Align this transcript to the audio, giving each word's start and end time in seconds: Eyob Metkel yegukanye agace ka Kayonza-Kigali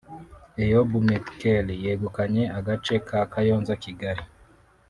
Eyob 0.63 0.91
Metkel 1.07 1.67
yegukanye 1.85 2.43
agace 2.57 2.95
ka 3.07 3.19
Kayonza-Kigali 3.31 4.23